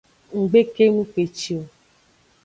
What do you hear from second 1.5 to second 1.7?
o.